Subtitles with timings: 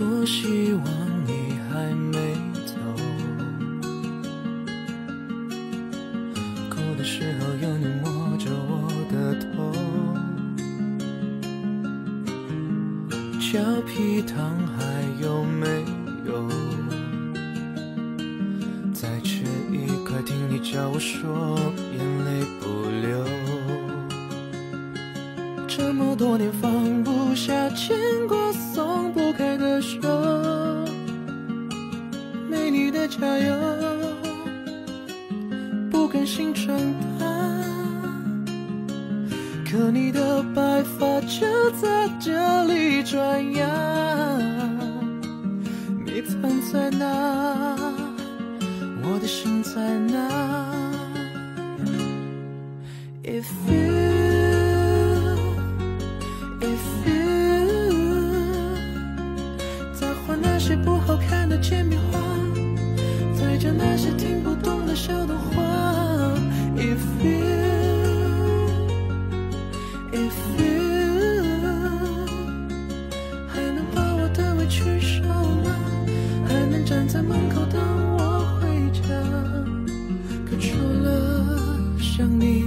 [0.00, 0.84] 多希望
[1.26, 2.16] 你还没
[2.64, 2.72] 走，
[6.70, 9.70] 哭的时候有你摸着我的头，
[13.38, 15.66] 俏皮糖还有没
[16.24, 16.48] 有？
[18.94, 21.58] 再吃一块，听你叫我说，
[21.94, 23.22] 眼泪不流。
[25.68, 27.10] 这么多年放不
[33.10, 33.54] 加油，
[35.90, 36.74] 不甘心长
[37.18, 37.26] 大。
[39.68, 43.66] 可你的白发就在这里转呀，
[46.06, 46.40] 你藏
[46.72, 47.76] 在哪？
[49.02, 50.16] 我的心在哪
[53.24, 53.74] ？If you,
[56.60, 57.12] if you，
[59.92, 62.18] 再画那些不好看的铅笔画，
[63.60, 65.62] 讲那些听不懂的小童话。
[66.76, 67.30] If you,
[70.12, 70.64] if you，
[73.46, 75.78] 还能把我的委屈收了，
[76.48, 77.78] 还能站在门口等
[78.16, 79.02] 我回家。
[80.48, 82.59] 可除了想你，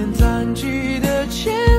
[0.00, 1.69] 么多年残疾的牵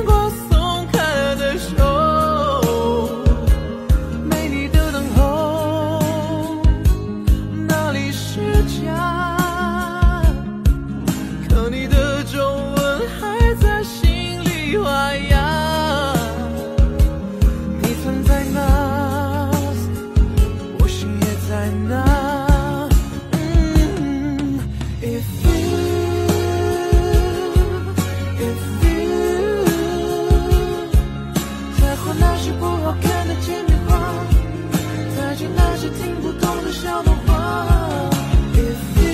[36.82, 38.10] 笑的花
[38.56, 39.06] if you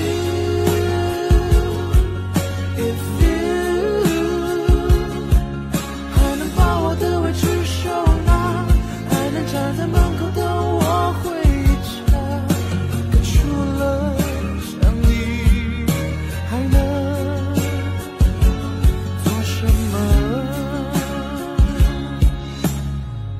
[2.78, 3.28] if you
[6.14, 7.90] 还能把我的委屈收
[8.26, 8.32] 纳
[9.10, 10.40] 还能站在门口等
[10.78, 11.26] 我回
[12.10, 12.16] 家
[13.22, 13.28] 除
[13.78, 14.16] 了
[14.64, 15.06] 想你
[16.50, 16.74] 还能
[19.26, 19.94] 做什么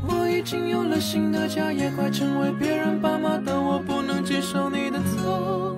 [0.06, 3.97] 我已经有了新的家也快成为别人爸妈但我不
[4.28, 5.74] 接受你的错，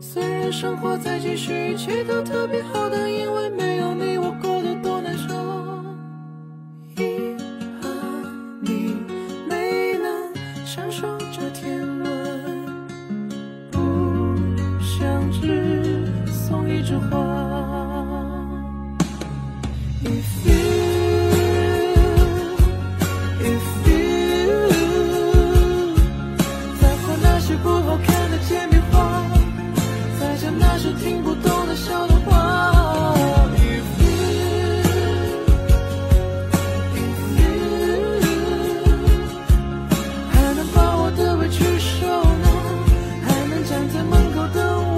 [0.00, 5.32] 虽然生活在继续，一切都特别好，但因为没有你，我过得多难受。
[6.96, 7.36] 遗
[7.80, 7.88] 憾
[8.60, 8.96] 你
[9.48, 12.66] 没能享受这天伦。
[13.70, 13.78] 不
[14.80, 17.16] 想只送一枝花。
[44.48, 44.91] 都。